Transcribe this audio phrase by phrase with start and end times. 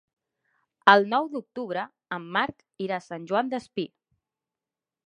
[0.93, 1.83] El nou d'octubre
[2.17, 3.89] en Marc irà a Sant Joan Despí.